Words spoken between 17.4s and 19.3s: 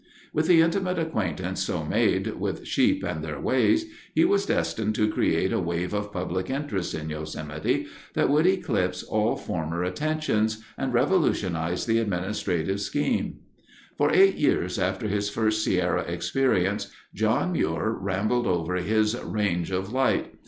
Muir rambled over his